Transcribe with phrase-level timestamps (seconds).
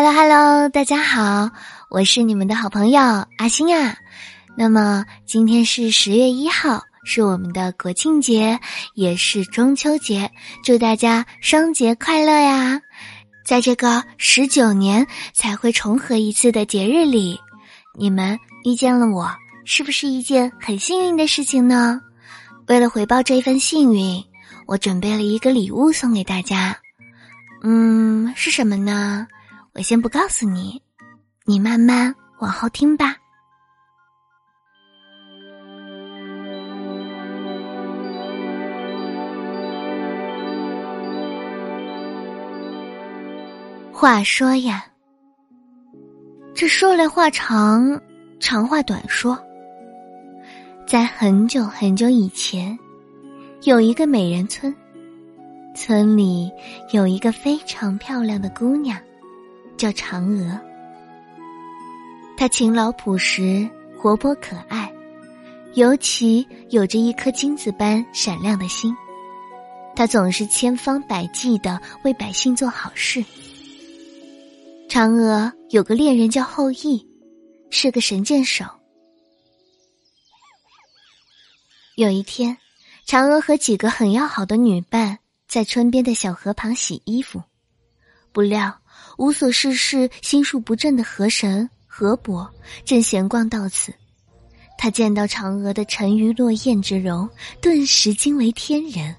[0.00, 1.50] Hello Hello，大家好，
[1.90, 3.00] 我是你们的好朋友
[3.36, 3.96] 阿星啊。
[4.56, 8.60] 那么今天是十月一号，是我们的国庆节，
[8.94, 10.30] 也是中秋节，
[10.62, 12.80] 祝大家双节快乐呀！
[13.44, 17.36] 在这个十九年才会重合一次的节日里，
[17.98, 19.28] 你们遇见了我，
[19.64, 22.00] 是不是一件很幸运的事情呢？
[22.68, 24.24] 为了回报这份幸运，
[24.68, 26.78] 我准备了一个礼物送给大家。
[27.64, 29.26] 嗯，是什么呢？
[29.78, 30.82] 我先不告诉你，
[31.44, 33.14] 你慢慢往后听吧。
[43.92, 44.84] 话说呀，
[46.56, 48.00] 这说来话长，
[48.40, 49.38] 长话短说。
[50.88, 52.76] 在很久很久以前，
[53.62, 54.74] 有一个美人村，
[55.76, 56.50] 村里
[56.90, 58.98] 有一个非常漂亮的姑娘。
[59.78, 60.60] 叫嫦娥，
[62.36, 64.92] 她勤劳朴实、活泼可爱，
[65.74, 68.94] 尤其有着一颗金子般闪亮的心。
[69.94, 73.24] 她总是千方百计的为百姓做好事。
[74.88, 77.06] 嫦娥有个恋人叫后羿，
[77.70, 78.64] 是个神箭手。
[81.94, 82.56] 有一天，
[83.06, 87.42] 嫦娥和几个很要好的女伴在村边的小河旁洗衣服，
[88.32, 88.76] 不料。
[89.18, 92.48] 无所事事、心术不正的河神河伯
[92.84, 93.92] 正闲逛到此，
[94.78, 97.28] 他见到嫦娥的沉鱼落雁之容，
[97.60, 99.12] 顿时惊为天人，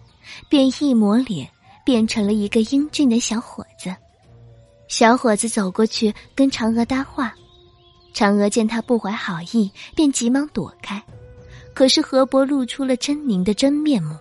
[0.48, 1.50] 便一抹脸
[1.86, 3.94] 变成了一个英俊的小伙子。
[4.88, 7.36] 小伙子走过去跟嫦娥搭话，
[8.14, 11.04] 嫦娥见他不怀好意，便急忙躲开。
[11.74, 14.16] 可是河伯露出了狰狞的真面目，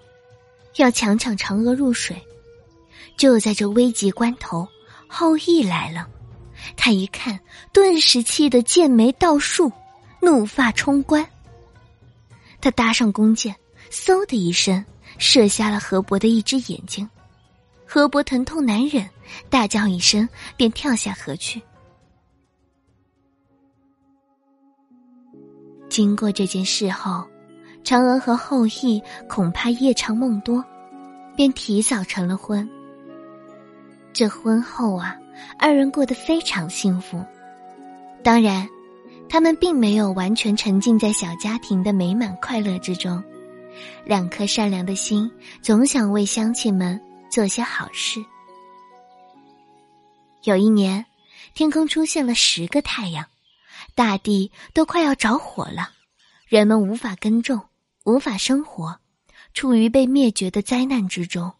[0.74, 2.20] 要强抢嫦娥入水。
[3.16, 4.66] 就在这危急关头。
[5.08, 6.06] 后羿来了，
[6.76, 7.40] 他一看，
[7.72, 9.72] 顿时气得剑眉倒竖，
[10.20, 11.26] 怒发冲冠。
[12.60, 13.54] 他搭上弓箭，
[13.90, 14.84] 嗖的一声
[15.16, 17.08] 射瞎了河伯的一只眼睛。
[17.86, 19.08] 河伯疼痛难忍，
[19.48, 21.62] 大叫一声，便跳下河去。
[25.88, 27.26] 经过这件事后，
[27.82, 30.62] 嫦娥和后羿恐怕夜长梦多，
[31.34, 32.68] 便提早成了婚。
[34.18, 35.16] 这婚后啊，
[35.60, 37.24] 二人过得非常幸福。
[38.20, 38.68] 当然，
[39.28, 43.22] 他们并没有完全沉浸在小家庭的美满快乐之中。
[44.04, 45.30] 两颗善良的心
[45.62, 48.20] 总想为乡亲们做些好事。
[50.42, 51.06] 有一年，
[51.54, 53.24] 天空出现了十个太阳，
[53.94, 55.90] 大地都快要着火了，
[56.48, 57.60] 人们无法耕种，
[58.02, 58.98] 无法生活，
[59.54, 61.52] 处于被灭绝的灾难之中。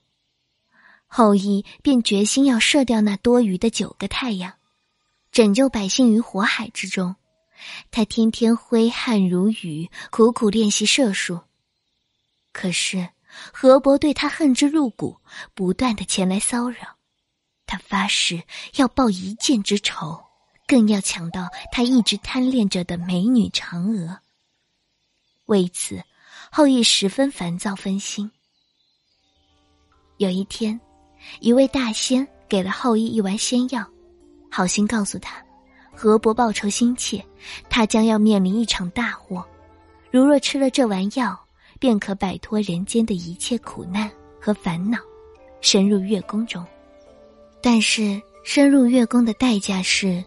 [1.08, 4.52] 后羿便决心要射掉那多余的九个太阳，
[5.32, 7.16] 拯救百姓于火海之中。
[7.90, 11.40] 他天天挥汗如雨，苦苦练习射术。
[12.52, 13.08] 可是
[13.52, 15.18] 河伯对他恨之入骨，
[15.54, 16.96] 不断的前来骚扰。
[17.66, 18.42] 他发誓
[18.76, 20.22] 要报一箭之仇，
[20.66, 24.20] 更要抢到他一直贪恋着的美女嫦娥。
[25.46, 26.04] 为此，
[26.52, 28.30] 后羿十分烦躁分心。
[30.18, 30.78] 有一天。
[31.40, 33.86] 一位大仙给了后羿一丸仙药，
[34.50, 35.42] 好心告诉他，
[35.94, 37.24] 河伯报仇心切，
[37.68, 39.44] 他将要面临一场大祸。
[40.10, 41.38] 如若吃了这丸药，
[41.78, 44.98] 便可摆脱人间的一切苦难和烦恼，
[45.60, 46.64] 深入月宫中。
[47.60, 50.24] 但是深入月宫的代价是，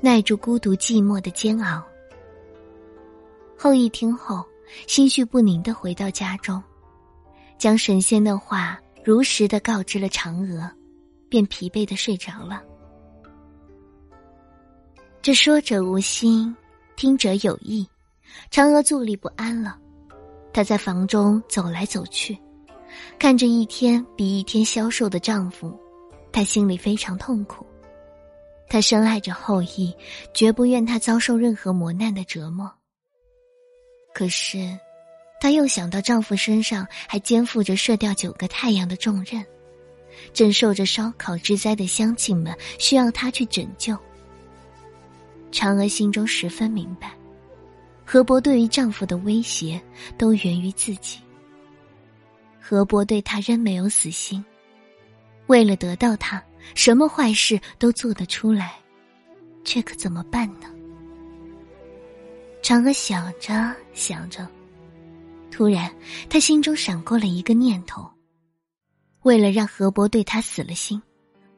[0.00, 1.82] 耐住孤独寂寞的煎熬。
[3.56, 4.44] 后羿听后，
[4.86, 6.62] 心绪不宁的回到家中，
[7.58, 8.80] 将神仙的话。
[9.04, 10.70] 如实的告知了嫦娥，
[11.28, 12.62] 便疲惫的睡着了。
[15.20, 16.54] 这说者无心，
[16.94, 17.84] 听者有意，
[18.50, 19.76] 嫦娥坐立不安了。
[20.52, 22.38] 她在房中走来走去，
[23.18, 25.76] 看着一天比一天消瘦的丈夫，
[26.30, 27.66] 她心里非常痛苦。
[28.68, 29.92] 她深爱着后羿，
[30.32, 32.72] 绝不愿他遭受任何磨难的折磨。
[34.14, 34.58] 可是。
[35.42, 39.44] 她又想到丈夫身上还肩负着射掉九个太阳的重任，
[40.32, 43.98] 正受着烧烤之灾的乡亲们需要她去拯救。
[45.50, 47.12] 嫦娥心中十分明白，
[48.06, 49.82] 河伯对于丈夫的威胁
[50.16, 51.18] 都源于自己。
[52.60, 54.44] 河伯对她仍没有死心，
[55.48, 56.40] 为了得到她，
[56.76, 58.74] 什么坏事都做得出来，
[59.64, 60.70] 这可怎么办呢？
[62.62, 64.46] 嫦娥想着想着。
[65.62, 65.94] 突然，
[66.28, 68.04] 他心中闪过了一个念头：
[69.22, 71.00] 为了让河伯对他死了心，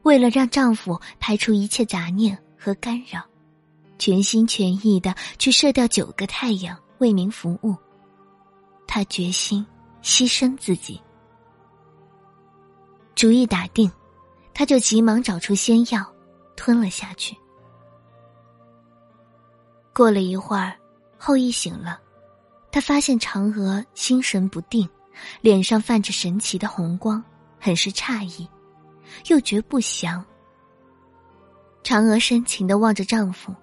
[0.03, 3.23] 为了让丈夫排除一切杂念和干扰，
[3.97, 7.75] 全心全意的去射掉九个太阳为民服务。
[8.85, 9.65] 她决心
[10.03, 11.01] 牺牲自己。
[13.15, 13.91] 主意打定，
[14.53, 16.05] 他就急忙找出仙药，
[16.55, 17.35] 吞了下去。
[19.95, 20.77] 过了一会儿，
[21.17, 21.99] 后羿醒了，
[22.75, 24.85] 他发现嫦娥心神不定，
[25.39, 27.23] 脸上泛着神奇的红光，
[27.57, 28.45] 很是诧异，
[29.27, 30.21] 又觉不祥。
[31.85, 33.55] 嫦娥深情的望着丈夫，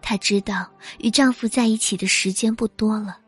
[0.00, 3.18] 她知道与丈夫在一起的时间不多了，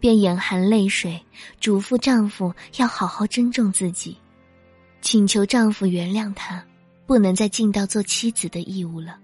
[0.00, 1.24] 便眼含泪水，
[1.60, 4.18] 嘱咐丈夫要好好珍重自己。
[5.00, 6.60] 请求丈夫原谅她，
[7.06, 9.16] 不能再尽到做妻子的义务了。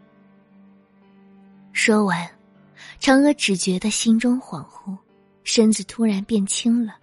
[1.73, 2.25] 说完，
[3.01, 4.97] 嫦娥只觉得心中恍惚，
[5.49, 6.95] 身子突然变轻了，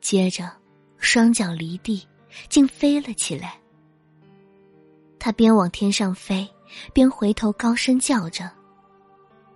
[0.00, 0.50] 接着
[0.96, 2.08] 双脚离地，
[2.48, 3.60] 竟飞了起来。
[5.18, 6.48] 他边往天上飞，
[6.94, 8.50] 边回头高声叫着：“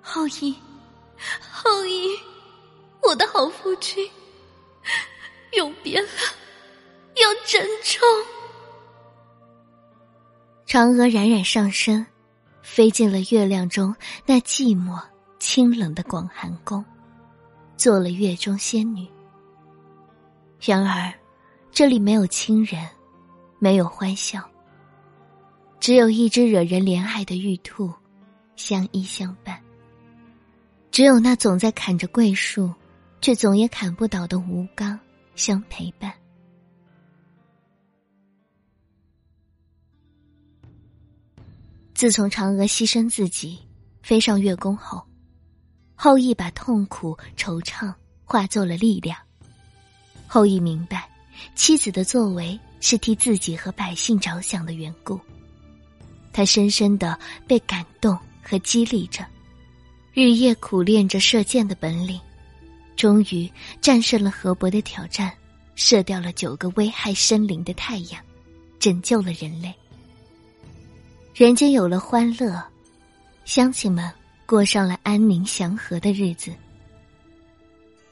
[0.03, 0.55] 后羿，
[1.51, 2.11] 后羿，
[3.03, 4.07] 我的好夫君，
[5.57, 6.09] 永别了。”
[7.17, 8.03] 要珍重。
[10.67, 12.05] 嫦娥冉冉上升，
[12.61, 13.97] 飞进了月亮中
[14.27, 15.03] 那寂寞
[15.39, 16.85] 清冷的广寒宫，
[17.85, 19.07] 做了月中仙女。
[20.59, 21.13] 然而，
[21.71, 22.83] 这里没有亲人，
[23.59, 24.43] 没有欢笑，
[25.81, 27.93] 只有一只惹人怜爱的玉兔，
[28.57, 29.63] 相依相伴。
[30.91, 32.73] 只有那总在砍着桂树，
[33.21, 34.99] 却总也砍不倒的吴刚
[35.35, 36.11] 相陪伴。
[41.93, 43.59] 自从嫦娥牺牲自己，
[44.03, 45.07] 飞上月宫后，
[45.95, 47.93] 后羿把痛苦惆怅
[48.25, 49.17] 化作了力量。
[50.27, 51.09] 后羿明白，
[51.55, 55.19] 妻子的作为是替自己和百姓着想的缘故，
[56.33, 59.25] 他深深的被感动和激励着，
[60.13, 62.21] 日夜苦练着射箭的本领，
[62.97, 63.51] 终于
[63.81, 65.33] 战胜了河伯的挑战，
[65.77, 68.21] 射掉了九个危害生灵的太阳，
[68.79, 69.73] 拯救了人类。
[71.35, 72.63] 人间有了欢乐，
[73.45, 74.13] 乡亲们
[74.47, 76.53] 过上了安宁祥和的日子。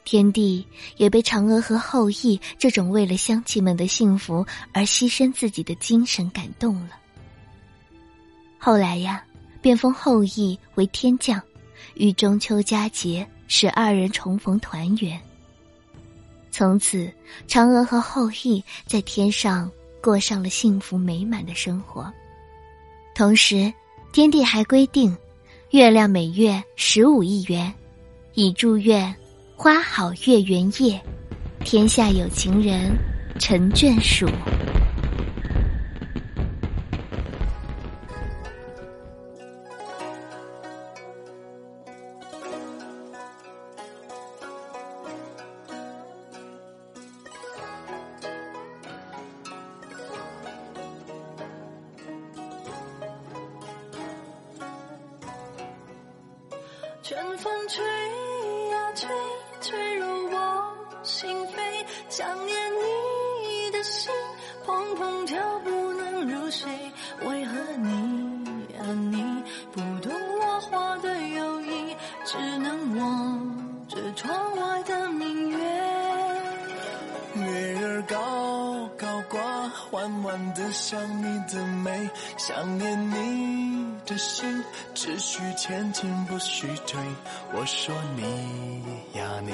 [0.05, 6.91] 天帝也被嫦娥和后羿这种为了乡亲们的幸福而牺牲自己的精神感动了。
[8.59, 9.25] 后来呀，
[9.61, 11.41] 便封后羿为天将，
[11.95, 15.21] 于中秋佳节使二人重逢团圆。
[16.51, 17.11] 从此，
[17.47, 19.71] 嫦娥和后羿在天上
[20.03, 22.13] 过上了幸福美满的生活。
[23.15, 23.73] 同时，
[24.13, 25.17] 天帝还规定，
[25.73, 27.73] 月亮每月十五亿元，
[28.35, 29.15] 已祝愿
[29.57, 31.01] 花好月圆夜，
[31.65, 32.95] 天下有情人
[33.39, 34.27] 成眷属。
[57.13, 57.85] 春风吹
[58.71, 59.11] 呀吹，
[59.61, 61.85] 吹入我心扉。
[62.09, 64.11] 想念你的心，
[64.65, 66.71] 砰砰跳，不能入睡。
[67.27, 70.11] 为何你呀你不懂
[80.55, 83.83] 的想你的美，想念你。
[84.05, 87.01] 的心只需前进，不需退。
[87.53, 88.83] 我说你
[89.17, 89.53] 呀，你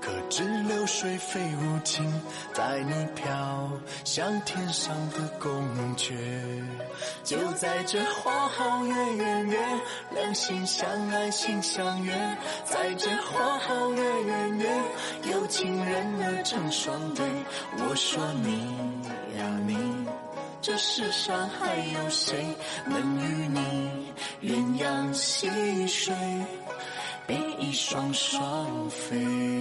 [0.00, 2.04] 可知流水非无情，
[2.52, 3.70] 带你飘
[4.02, 5.64] 向天上的宫
[5.96, 6.12] 阙。
[7.22, 9.58] 就在这花好月圆夜，
[10.12, 12.12] 两心相爱心相悦。
[12.64, 14.82] 在这花好月圆夜，
[15.32, 17.24] 有情人儿成双对。
[17.78, 20.13] 我说你呀，你。
[20.66, 22.42] 这世上还有谁
[22.86, 26.14] 能与你鸳鸯戏水，
[27.26, 29.53] 比翼双双飞？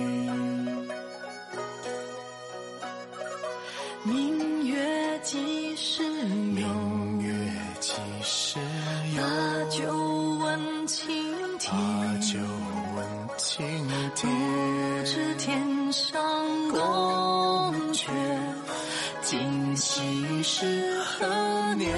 [19.26, 21.26] 今夕是何
[21.76, 21.94] 年？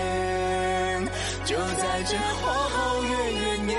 [1.43, 3.77] 就在这花好月圆夜，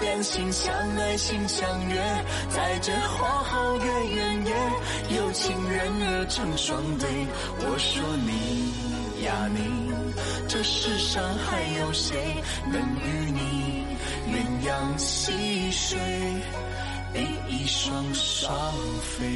[0.00, 2.24] 两心相爱心相悦。
[2.48, 4.54] 在这花好月圆夜，
[5.14, 7.06] 有情人儿成双对。
[7.58, 9.92] 我说你呀你，
[10.48, 12.16] 这世上还有谁
[12.64, 13.84] 能与你
[14.32, 14.36] 鸳
[14.66, 15.98] 鸯戏水，
[17.12, 18.72] 比翼双双
[19.02, 19.26] 飞？